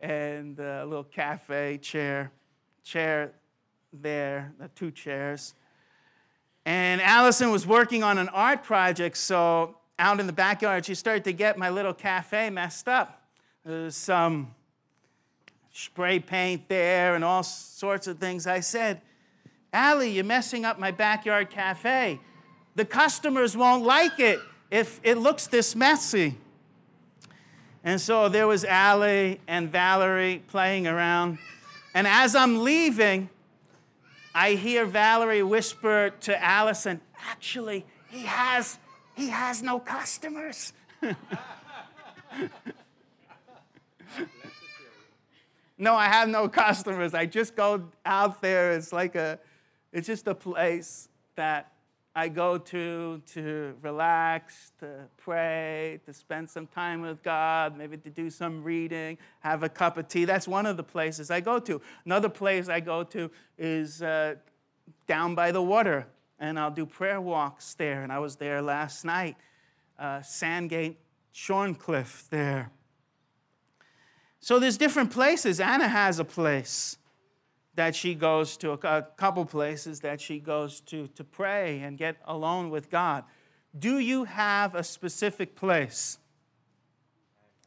[0.00, 2.32] and a little cafe chair,
[2.84, 3.32] chair
[3.92, 5.52] there, the two chairs.
[6.64, 11.24] And Allison was working on an art project, so out in the backyard, she started
[11.24, 13.15] to get my little cafe messed up.
[13.66, 14.54] There's some
[15.72, 18.46] spray paint there and all sorts of things.
[18.46, 19.00] I said,
[19.72, 22.20] Allie, you're messing up my backyard cafe.
[22.76, 24.38] The customers won't like it
[24.70, 26.36] if it looks this messy.
[27.82, 31.38] And so there was Allie and Valerie playing around.
[31.92, 33.28] And as I'm leaving,
[34.32, 38.78] I hear Valerie whisper to Allison, actually, he has,
[39.16, 40.72] he has no customers.
[45.78, 47.14] no, I have no customers.
[47.14, 48.72] I just go out there.
[48.72, 49.38] It's like a,
[49.92, 51.72] it's just a place that
[52.18, 58.08] I go to to relax, to pray, to spend some time with God, maybe to
[58.08, 60.24] do some reading, have a cup of tea.
[60.24, 61.78] That's one of the places I go to.
[62.06, 64.36] Another place I go to is uh,
[65.06, 66.06] down by the water,
[66.38, 68.02] and I'll do prayer walks there.
[68.02, 69.36] And I was there last night,
[69.98, 70.96] uh, Sandgate,
[71.34, 72.70] Shorncliffe there.
[74.46, 75.58] So there's different places.
[75.58, 76.98] Anna has a place
[77.74, 82.18] that she goes to, a couple places that she goes to to pray and get
[82.24, 83.24] alone with God.
[83.76, 86.18] Do you have a specific place?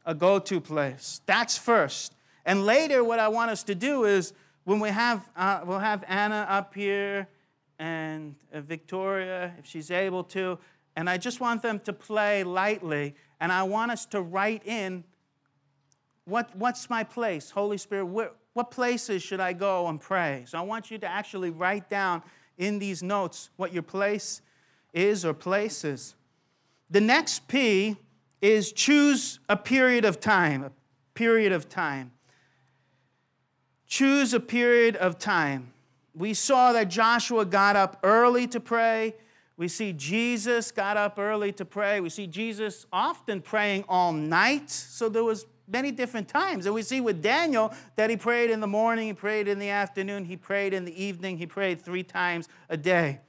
[0.06, 1.20] A go to place?
[1.26, 2.16] That's first.
[2.46, 4.32] And later, what I want us to do is
[4.64, 7.28] when we have, uh, we'll have Anna up here
[7.78, 10.58] and uh, Victoria, if she's able to,
[10.96, 15.04] and I just want them to play lightly, and I want us to write in
[16.30, 20.44] what, what's my place, Holy Spirit, where, what places should I go and pray?
[20.48, 22.24] So I want you to actually write down
[22.58, 24.42] in these notes what your place
[24.94, 26.16] is or places.
[26.90, 27.98] The next P
[28.42, 30.72] is choose a period of time, a
[31.14, 32.12] period of time.
[33.88, 35.74] Choose a period of time.
[36.14, 39.16] We saw that Joshua got up early to pray.
[39.58, 42.00] We see Jesus got up early to pray.
[42.00, 44.70] We see Jesus often praying all night.
[44.70, 46.66] So there was many different times.
[46.66, 49.70] And we see with Daniel that he prayed in the morning, he prayed in the
[49.70, 53.20] afternoon, he prayed in the evening, he prayed three times a day.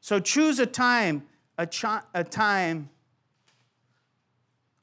[0.00, 1.24] So choose a time,
[1.56, 2.90] a, ch- a time.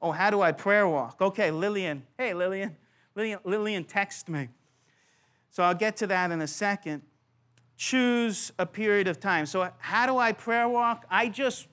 [0.01, 1.21] Oh, how do I prayer walk?
[1.21, 2.03] Okay, Lillian.
[2.17, 2.75] Hey, Lillian.
[3.15, 4.49] Lillian, Lillian text me.
[5.49, 7.01] So I'll get to that in a second.
[7.77, 9.45] Choose a period of time.
[9.45, 11.05] So, how do I prayer walk?
[11.09, 11.67] I just,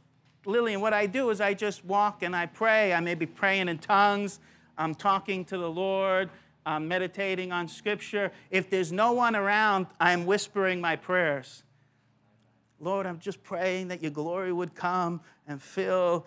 [0.45, 2.93] Lillian, what I do is I just walk and I pray.
[2.93, 4.41] I may be praying in tongues.
[4.83, 6.29] I'm talking to the Lord,
[6.67, 8.33] I'm meditating on Scripture.
[8.51, 11.63] If there's no one around, I'm whispering my prayers.
[12.81, 16.27] Lord, I'm just praying that your glory would come and fill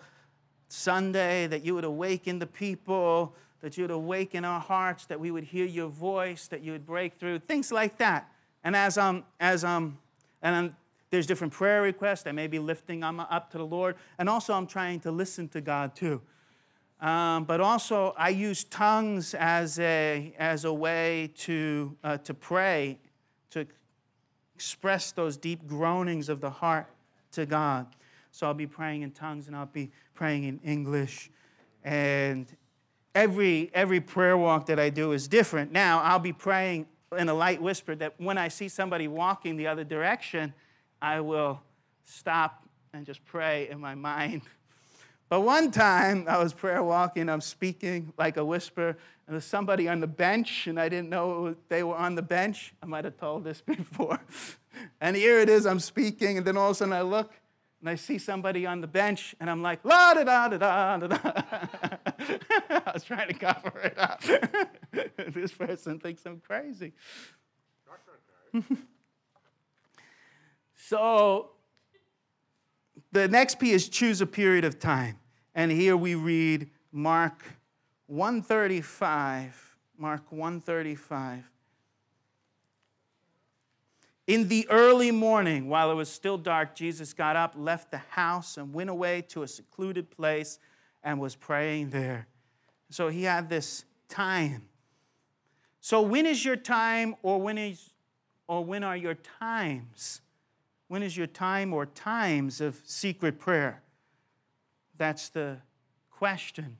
[0.68, 5.30] Sunday, that you would awaken the people, that you would awaken our hearts, that we
[5.30, 8.30] would hear your voice, that you would break through, things like that.
[8.64, 9.98] And as um, as um,
[10.40, 10.76] and I'm,
[11.10, 14.54] there's different prayer requests, I may be lifting them up to the Lord, and also
[14.54, 16.22] I'm trying to listen to God too.
[17.00, 22.98] Um, but also, I use tongues as a, as a way to, uh, to pray,
[23.50, 23.66] to
[24.54, 26.86] express those deep groanings of the heart
[27.32, 27.86] to God.
[28.30, 31.30] So I'll be praying in tongues and I'll be praying in English.
[31.84, 32.46] And
[33.14, 35.72] every, every prayer walk that I do is different.
[35.72, 36.86] Now, I'll be praying
[37.16, 40.54] in a light whisper that when I see somebody walking the other direction,
[41.00, 41.60] I will
[42.04, 44.42] stop and just pray in my mind
[45.28, 48.96] But one time I was prayer walking, I'm speaking like a whisper,
[49.26, 52.74] and there's somebody on the bench, and I didn't know they were on the bench.
[52.80, 54.20] I might have told this before.
[55.00, 57.32] and here it is, I'm speaking, and then all of a sudden I look,
[57.80, 60.96] and I see somebody on the bench, and I'm like, la da da da da
[60.96, 61.18] da da.
[62.70, 64.22] I was trying to cover it up.
[65.34, 66.92] this person thinks I'm crazy.
[70.76, 71.50] so
[73.16, 75.18] the next P is choose a period of time.
[75.54, 77.42] And here we read Mark
[78.08, 79.76] 135.
[79.96, 81.50] Mark 135.
[84.26, 88.58] In the early morning, while it was still dark, Jesus got up, left the house,
[88.58, 90.58] and went away to a secluded place
[91.02, 92.26] and was praying there.
[92.90, 94.68] So he had this time.
[95.80, 97.94] So when is your time or when is
[98.46, 100.20] or when are your times?
[100.88, 103.82] When is your time or times of secret prayer?
[104.96, 105.58] That's the
[106.10, 106.78] question.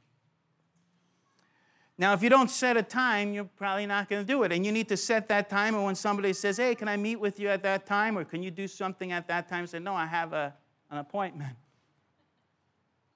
[1.99, 4.53] Now, if you don't set a time, you're probably not going to do it.
[4.53, 5.75] And you need to set that time.
[5.75, 8.19] And when somebody says, Hey, can I meet with you at that time?
[8.19, 9.67] Or can you do something at that time?
[9.67, 10.55] Say, No, I have a,
[10.91, 11.57] an appointment.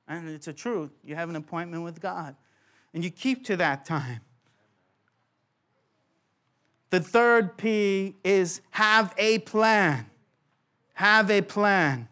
[0.09, 0.91] And it's a truth.
[1.05, 2.37] You have an appointment with God.
[2.95, 4.21] And you keep to that time.
[6.89, 10.07] The third P is have a plan.
[11.01, 12.09] Have a plan.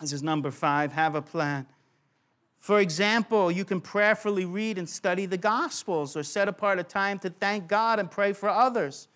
[0.00, 1.66] This is number five have a plan.
[2.60, 7.18] For example, you can prayerfully read and study the Gospels or set apart a time
[7.18, 9.08] to thank God and pray for others.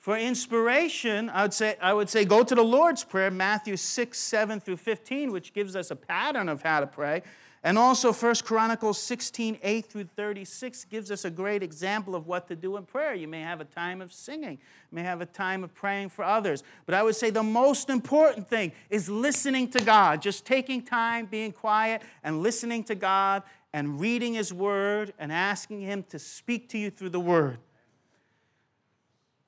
[0.00, 4.18] For inspiration, I would say, I would say go to the Lord's Prayer, Matthew 6,
[4.18, 7.22] 7 through 15, which gives us a pattern of how to pray.
[7.64, 12.48] And also 1 Chronicles 16, 8 through 36 gives us a great example of what
[12.48, 13.14] to do in prayer.
[13.14, 14.58] You may have a time of singing,
[14.90, 16.64] you may have a time of praying for others.
[16.86, 21.26] But I would say the most important thing is listening to God, just taking time,
[21.26, 26.68] being quiet, and listening to God and reading His Word and asking Him to speak
[26.70, 27.58] to you through the Word.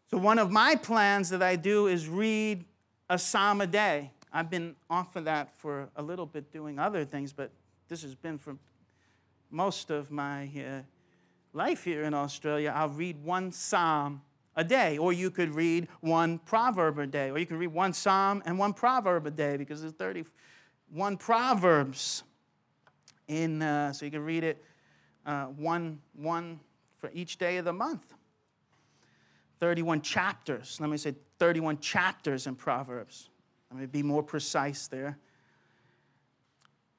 [0.08, 2.64] So, one of my plans that I do is read
[3.10, 4.12] a psalm a day.
[4.32, 7.50] I've been off of that for a little bit doing other things, but
[7.88, 8.56] this has been for
[9.50, 10.82] most of my uh,
[11.52, 12.72] life here in Australia.
[12.74, 14.22] I'll read one psalm
[14.56, 17.92] a day, or you could read one proverb a day, or you could read one
[17.92, 22.22] psalm and one proverb a day because there's 31 proverbs
[23.28, 24.62] in, uh, so you can read it
[25.26, 26.60] uh, one, one
[26.98, 28.14] for each day of the month.
[29.60, 30.78] 31 chapters.
[30.80, 33.30] Let me say 31 chapters in Proverbs.
[33.70, 35.18] Let me be more precise there.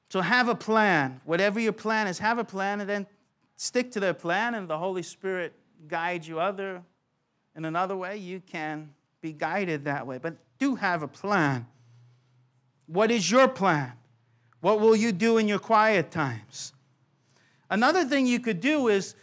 [0.08, 1.20] So have a plan.
[1.24, 3.06] Whatever your plan is, have a plan and then
[3.56, 5.52] stick to that plan, and the Holy Spirit
[5.88, 6.82] guides you other
[7.54, 8.16] in another way.
[8.16, 8.90] You can
[9.20, 10.18] be guided that way.
[10.18, 11.66] But do have a plan.
[12.86, 13.92] What is your plan?
[14.60, 16.72] What will you do in your quiet times?
[17.68, 19.14] Another thing you could do is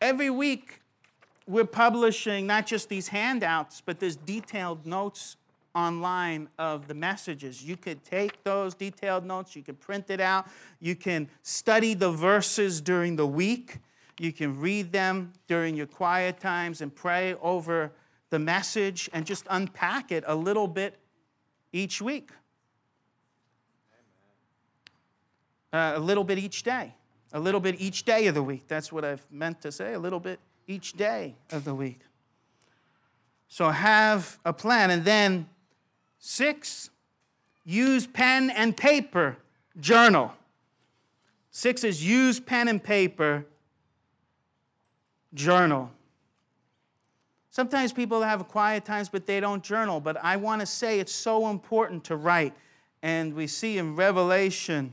[0.00, 0.80] every week
[1.46, 5.36] we're publishing not just these handouts, but there's detailed notes
[5.76, 7.62] online of the messages.
[7.62, 10.48] You could take those detailed notes, you can print it out,
[10.80, 13.78] you can study the verses during the week,
[14.18, 17.92] you can read them during your quiet times and pray over
[18.30, 20.98] the message and just unpack it a little bit
[21.72, 22.30] each week.
[25.72, 26.94] Uh, a little bit each day.
[27.34, 28.66] A little bit each day of the week.
[28.66, 29.92] That's what I've meant to say.
[29.92, 32.00] A little bit each day of the week.
[33.48, 34.90] So have a plan.
[34.90, 35.48] And then
[36.18, 36.90] Six,
[37.64, 39.36] use pen and paper,
[39.78, 40.32] journal.
[41.50, 43.46] Six is use pen and paper,
[45.34, 45.90] journal.
[47.50, 49.98] Sometimes people have quiet times, but they don't journal.
[49.98, 52.54] But I want to say it's so important to write.
[53.02, 54.92] And we see in Revelation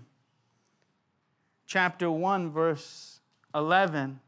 [1.65, 3.19] chapter 1, verse
[3.53, 4.21] 11,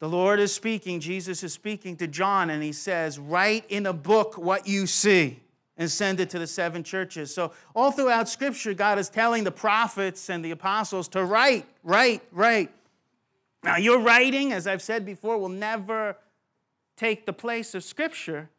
[0.00, 3.92] the Lord is speaking, Jesus is speaking to John, and he says, Write in a
[3.92, 5.40] book what you see
[5.76, 7.34] and send it to the seven churches.
[7.34, 12.22] So, all throughout Scripture, God is telling the prophets and the apostles to write, write,
[12.32, 12.70] write.
[13.62, 16.16] Now, your writing, as I've said before, will never
[16.96, 18.50] take the place of Scripture,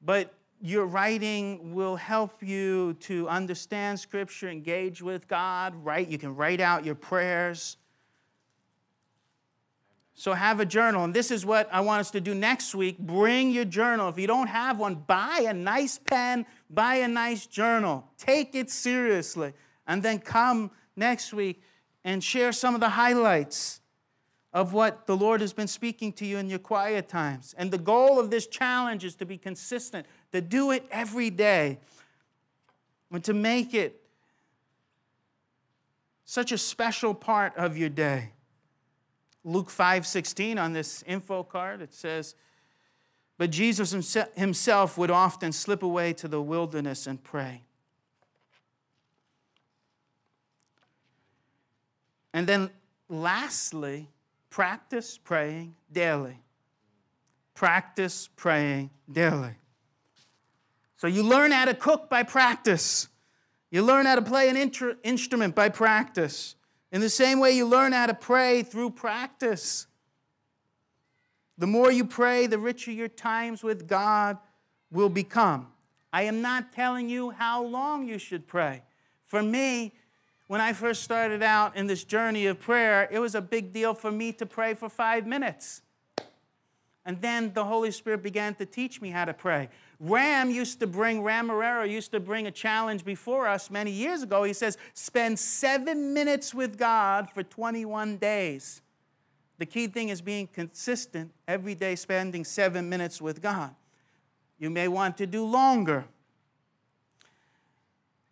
[0.00, 0.32] but
[0.62, 6.08] your writing will help you to understand Scripture, engage with God, Write.
[6.08, 7.76] You can write out your prayers.
[10.20, 11.04] So have a journal.
[11.04, 12.98] And this is what I want us to do next week.
[12.98, 14.10] Bring your journal.
[14.10, 18.04] If you don't have one, buy a nice pen, buy a nice journal.
[18.18, 19.54] Take it seriously.
[19.86, 21.62] And then come next week
[22.04, 23.80] and share some of the highlights
[24.52, 27.54] of what the Lord has been speaking to you in your quiet times.
[27.56, 31.78] And the goal of this challenge is to be consistent, to do it every day.
[33.10, 34.02] and to make it
[36.26, 38.32] such a special part of your day.
[39.44, 42.34] Luke 5:16 on this info card it says
[43.40, 47.62] but Jesus himself would often slip away to the wilderness and pray.
[52.34, 52.68] And then
[53.08, 54.10] lastly,
[54.50, 56.36] practice praying daily.
[57.54, 59.54] Practice praying daily.
[60.98, 63.08] So you learn how to cook by practice.
[63.70, 64.70] You learn how to play an
[65.02, 66.56] instrument by practice.
[66.92, 69.86] In the same way, you learn how to pray through practice.
[71.56, 74.38] The more you pray, the richer your times with God
[74.90, 75.68] will become.
[76.12, 78.82] I am not telling you how long you should pray.
[79.26, 79.92] For me,
[80.48, 83.94] when I first started out in this journey of prayer, it was a big deal
[83.94, 85.82] for me to pray for five minutes.
[87.04, 89.68] And then the Holy Spirit began to teach me how to pray.
[90.00, 94.22] Ram used to bring, Ram Marrero used to bring a challenge before us many years
[94.22, 94.44] ago.
[94.44, 98.80] He says, spend seven minutes with God for 21 days.
[99.58, 103.74] The key thing is being consistent every day, spending seven minutes with God.
[104.58, 106.06] You may want to do longer.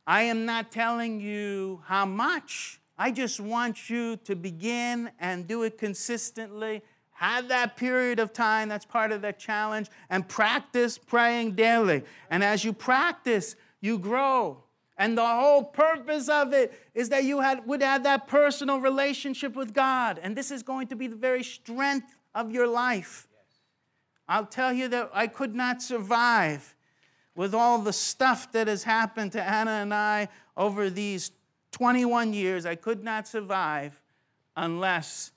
[0.06, 2.80] I am not telling you how much.
[2.96, 6.80] I just want you to begin and do it consistently.
[7.18, 12.04] Have that period of time, that's part of the challenge, and practice praying daily.
[12.30, 14.62] And as you practice, you grow.
[14.96, 19.56] And the whole purpose of it is that you had, would have that personal relationship
[19.56, 20.20] with God.
[20.22, 23.26] And this is going to be the very strength of your life.
[24.28, 26.76] I'll tell you that I could not survive
[27.34, 31.32] with all the stuff that has happened to Anna and I over these
[31.72, 32.64] 21 years.
[32.64, 34.00] I could not survive
[34.56, 35.32] unless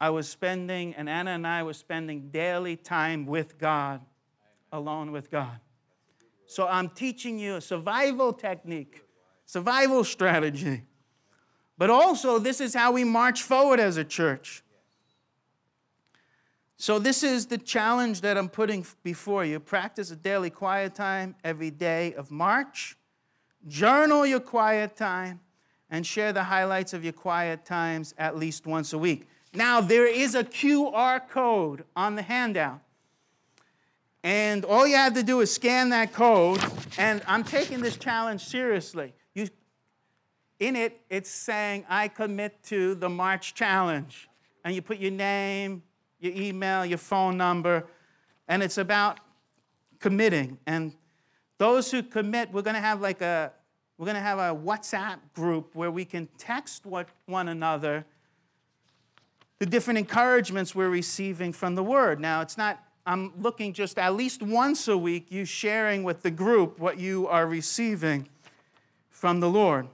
[0.00, 4.00] I was spending, and Anna and I were spending daily time with God,
[4.72, 5.60] alone with God.
[6.46, 9.04] So I'm teaching you a survival technique,
[9.44, 10.84] survival strategy.
[11.76, 14.62] But also, this is how we march forward as a church.
[16.76, 19.60] So, this is the challenge that I'm putting before you.
[19.60, 22.96] Practice a daily quiet time every day of March.
[23.66, 25.40] Journal your quiet time
[25.90, 29.26] and share the highlights of your quiet times at least once a week.
[29.52, 32.80] Now, there is a QR code on the handout.
[34.22, 36.60] And all you have to do is scan that code.
[36.98, 39.12] And I'm taking this challenge seriously.
[39.34, 39.48] You,
[40.58, 44.28] in it, it's saying, I commit to the March challenge.
[44.64, 45.82] And you put your name,
[46.20, 47.86] your email, your phone number,
[48.46, 49.20] and it's about
[49.98, 50.58] committing.
[50.66, 50.92] And
[51.58, 53.52] those who commit, we're going to have like a
[53.96, 58.06] we're going to have a WhatsApp group where we can text one another
[59.60, 62.18] the different encouragements we're receiving from the Word.
[62.18, 66.30] Now, it's not I'm looking just at least once a week, you sharing with the
[66.30, 68.28] group what you are receiving
[69.10, 69.88] from the Lord.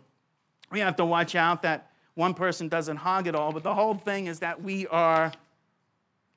[0.70, 3.94] We have to watch out that one person doesn't hog it all, but the whole
[3.94, 5.32] thing is that we are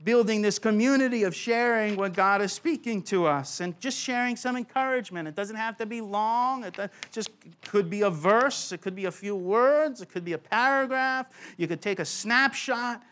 [0.03, 4.55] building this community of sharing what God is speaking to us and just sharing some
[4.55, 5.27] encouragement.
[5.27, 6.77] It doesn't have to be long, it
[7.11, 7.31] just
[7.65, 11.27] could be a verse, it could be a few words, it could be a paragraph.
[11.57, 13.03] You could take a snapshot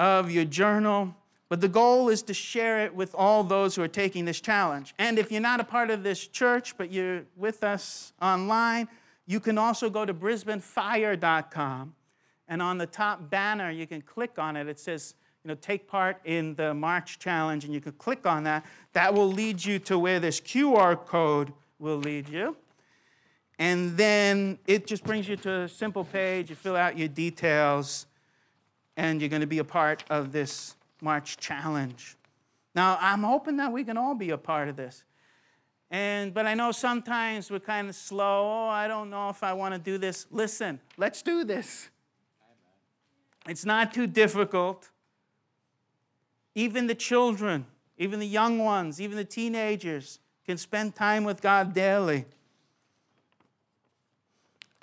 [0.00, 1.14] of your journal
[1.50, 4.94] but the goal is to share it with all those who are taking this challenge.
[5.00, 8.88] And if you're not a part of this church, but you're with us online,
[9.26, 11.94] you can also go to brisbanefire.com.
[12.46, 14.68] And on the top banner, you can click on it.
[14.68, 18.44] It says, you know, take part in the March Challenge, and you can click on
[18.44, 18.64] that.
[18.92, 22.56] That will lead you to where this QR code will lead you.
[23.58, 26.48] And then it just brings you to a simple page.
[26.48, 28.06] You fill out your details,
[29.00, 32.18] and you're going to be a part of this March challenge.
[32.74, 35.04] Now, I'm hoping that we can all be a part of this.
[35.90, 38.42] And, but I know sometimes we're kind of slow.
[38.44, 40.26] Oh, I don't know if I want to do this.
[40.30, 41.88] Listen, let's do this.
[43.48, 44.90] It's not too difficult.
[46.54, 47.64] Even the children,
[47.96, 52.26] even the young ones, even the teenagers can spend time with God daily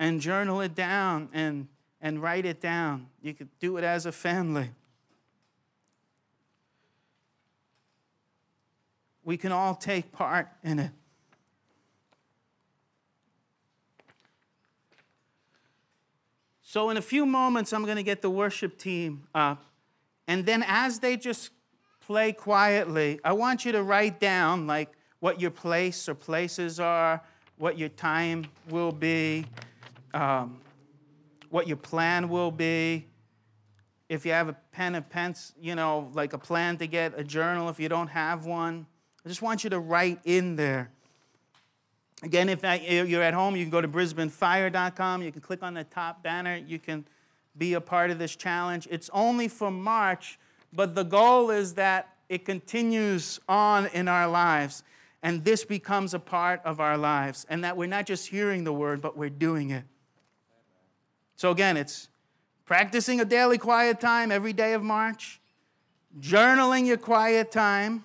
[0.00, 1.68] and journal it down and,
[2.00, 3.08] and write it down.
[3.22, 4.70] You could do it as a family.
[9.28, 10.90] we can all take part in it.
[16.62, 19.62] So, in a few moments, I'm going to get the worship team up.
[20.26, 21.50] And then, as they just
[22.00, 24.88] play quietly, I want you to write down like
[25.20, 27.22] what your place or places are,
[27.58, 29.44] what your time will be,
[30.14, 30.58] um,
[31.50, 33.06] what your plan will be.
[34.08, 37.24] If you have a pen and pens, you know, like a plan to get a
[37.24, 38.86] journal if you don't have one.
[39.24, 40.90] I just want you to write in there
[42.22, 45.22] Again, if you're at home, you can go to brisbanefire.com.
[45.22, 46.56] You can click on the top banner.
[46.56, 47.04] You can
[47.56, 48.88] be a part of this challenge.
[48.90, 50.38] It's only for March,
[50.72, 54.82] but the goal is that it continues on in our lives
[55.22, 58.72] and this becomes a part of our lives and that we're not just hearing the
[58.72, 59.84] word, but we're doing it.
[61.38, 62.10] So, again, it's
[62.66, 65.40] practicing a daily quiet time every day of March,
[66.20, 68.04] journaling your quiet time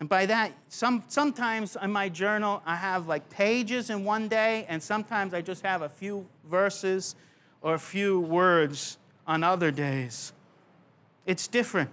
[0.00, 4.64] and by that, some, sometimes in my journal, I have like pages in one day,
[4.68, 7.16] and sometimes I just have a few verses
[7.62, 10.32] or a few words on other days.
[11.26, 11.90] It's different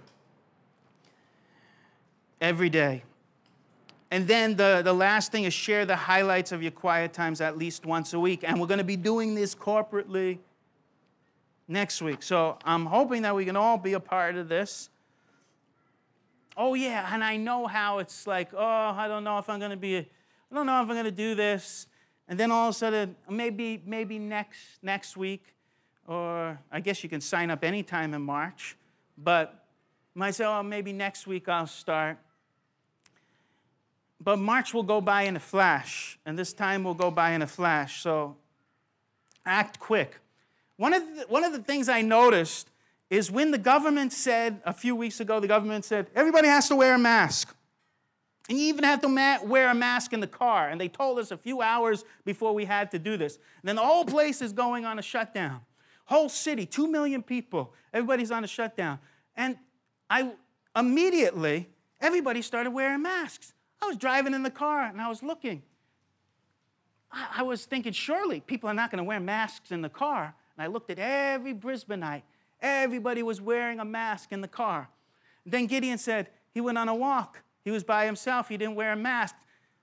[2.40, 3.02] every day.
[4.10, 7.58] And then the, the last thing is share the highlights of your quiet times at
[7.58, 8.44] least once a week.
[8.44, 10.38] And we're going to be doing this corporately
[11.66, 12.22] next week.
[12.22, 14.90] So I'm hoping that we can all be a part of this
[16.56, 19.72] oh yeah, and I know how it's like, oh, I don't know if I'm going
[19.72, 21.86] to be, I don't know if I'm going to do this.
[22.28, 25.54] And then all of a sudden, maybe, maybe next, next week,
[26.06, 28.76] or I guess you can sign up anytime in March,
[29.16, 29.64] but
[30.30, 32.18] say, oh, maybe next week I'll start.
[34.20, 37.42] But March will go by in a flash, and this time will go by in
[37.42, 38.02] a flash.
[38.02, 38.36] So
[39.44, 40.20] act quick.
[40.76, 42.70] One of the, one of the things I noticed
[43.08, 46.76] is when the government said, a few weeks ago, the government said, everybody has to
[46.76, 47.54] wear a mask.
[48.48, 50.68] And you even have to ma- wear a mask in the car.
[50.68, 53.36] And they told us a few hours before we had to do this.
[53.36, 55.60] And then the whole place is going on a shutdown.
[56.06, 58.98] Whole city, two million people, everybody's on a shutdown.
[59.36, 59.56] And
[60.08, 60.32] I
[60.76, 61.68] immediately,
[62.00, 63.52] everybody started wearing masks.
[63.82, 65.62] I was driving in the car and I was looking.
[67.12, 70.34] I, I was thinking, surely people are not going to wear masks in the car.
[70.56, 72.22] And I looked at every Brisbaneite
[72.60, 74.88] Everybody was wearing a mask in the car.
[75.44, 77.42] Then Gideon said he went on a walk.
[77.64, 78.48] He was by himself.
[78.48, 79.34] He didn't wear a mask.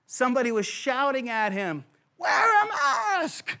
[0.06, 1.84] Somebody was shouting at him,
[2.18, 3.58] Wear a mask!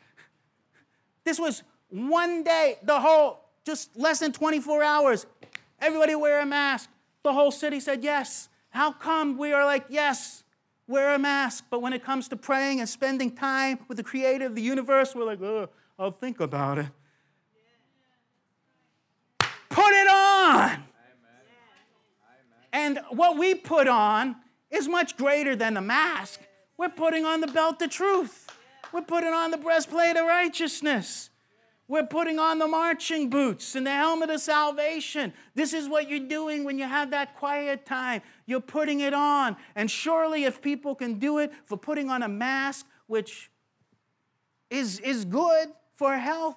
[1.24, 5.26] This was one day, the whole, just less than 24 hours.
[5.80, 6.90] Everybody wear a mask.
[7.22, 8.48] The whole city said yes.
[8.74, 10.42] How come we are like, yes,
[10.88, 11.66] wear a mask?
[11.70, 15.14] But when it comes to praying and spending time with the creator of the universe,
[15.14, 16.86] we're like, oh, I'll think about it.
[19.68, 20.82] Put it on.
[22.72, 24.34] And what we put on
[24.72, 26.40] is much greater than the mask.
[26.76, 28.50] We're putting on the belt of truth.
[28.92, 31.30] We're putting on the breastplate of righteousness.
[31.86, 35.34] We're putting on the marching boots and the helmet of salvation.
[35.54, 38.22] This is what you're doing when you have that quiet time.
[38.46, 39.56] You're putting it on.
[39.76, 43.50] And surely, if people can do it for putting on a mask, which
[44.70, 46.56] is, is good for health,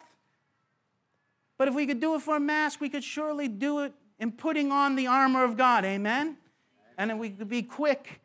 [1.58, 4.32] but if we could do it for a mask, we could surely do it in
[4.32, 5.84] putting on the armor of God.
[5.84, 6.38] Amen?
[6.98, 8.22] And then we could be quick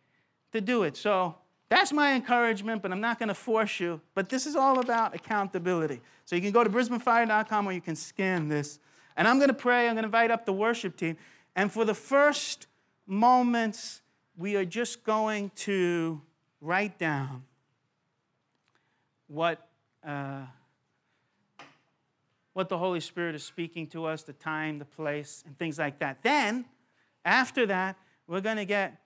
[0.53, 0.97] to do it.
[0.97, 1.35] So
[1.73, 4.03] that's my encouragement, but I'm not going to force you.
[4.15, 6.03] But this is all about accountability.
[6.27, 8.79] So you can go to brisbanefire.com or you can scan this.
[9.17, 9.89] And I'm going to pray.
[9.89, 11.17] I'm going to invite up the worship team.
[11.57, 12.67] And for the first
[13.07, 14.03] moments,
[14.37, 16.21] we are just going to
[16.61, 17.45] write down
[19.29, 19.67] what.
[20.07, 20.43] Uh,
[22.55, 26.01] what the Holy Spirit is speaking to us, the time, the place, and things like
[26.01, 26.23] that.
[26.23, 26.67] Then,
[27.25, 27.97] after that,
[28.27, 29.01] we're going to get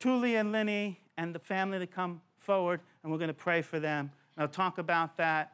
[0.00, 3.78] Tuli and Linny and the family to come forward, and we're going to pray for
[3.78, 4.10] them.
[4.36, 5.52] And I'll talk about that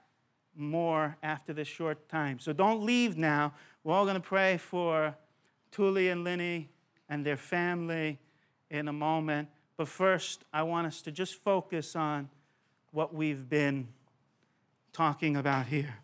[0.57, 2.39] more after this short time.
[2.39, 3.53] So don't leave now.
[3.85, 5.15] We're all going to pray for
[5.71, 6.71] Tuli and Linny
[7.11, 8.19] and their family
[8.71, 9.49] in a moment.
[9.77, 12.31] But first, I want us to just focus on
[12.91, 13.89] what we've been
[14.95, 15.97] talking about here.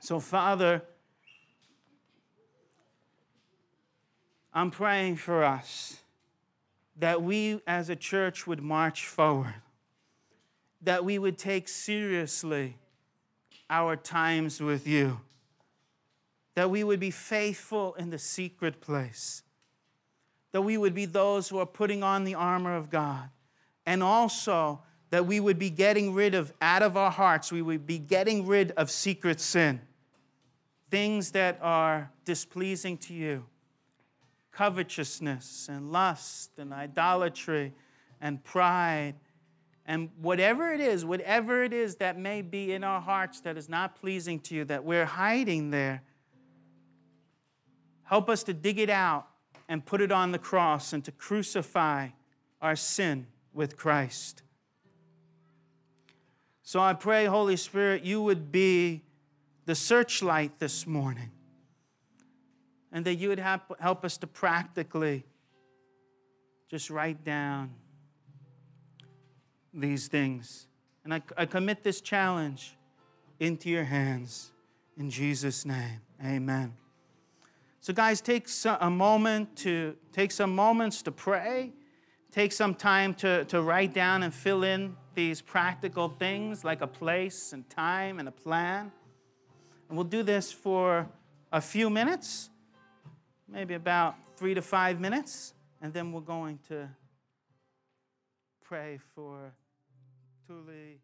[0.00, 0.82] So, Father,
[4.54, 6.00] I'm praying for us
[6.98, 9.54] that we as a church would march forward,
[10.82, 12.76] that we would take seriously
[13.70, 15.20] our times with you,
[16.54, 19.42] that we would be faithful in the secret place,
[20.52, 23.28] that we would be those who are putting on the armor of God,
[23.86, 24.80] and also
[25.10, 28.46] that we would be getting rid of, out of our hearts, we would be getting
[28.46, 29.80] rid of secret sin
[30.90, 33.44] things that are displeasing to you
[34.52, 37.72] covetousness and lust and idolatry
[38.20, 39.14] and pride
[39.88, 43.70] and whatever it is, whatever it is that may be in our hearts that is
[43.70, 46.02] not pleasing to you, that we're hiding there,
[48.02, 49.26] help us to dig it out
[49.66, 52.08] and put it on the cross and to crucify
[52.60, 54.42] our sin with Christ.
[56.62, 59.04] So I pray, Holy Spirit, you would be
[59.64, 61.30] the searchlight this morning.
[62.90, 65.24] And that you would help us to practically
[66.70, 67.74] just write down
[69.74, 70.66] these things.
[71.04, 72.76] And I, I commit this challenge
[73.40, 74.50] into your hands
[74.96, 76.00] in Jesus' name.
[76.24, 76.74] Amen.
[77.80, 78.48] So, guys, take
[78.80, 81.72] a moment to take some moments to pray.
[82.32, 86.86] Take some time to, to write down and fill in these practical things like a
[86.86, 88.92] place and time and a plan.
[89.88, 91.08] And we'll do this for
[91.50, 92.50] a few minutes,
[93.48, 96.88] maybe about three to five minutes, and then we're going to
[98.62, 99.52] pray for
[100.46, 101.00] Tuli.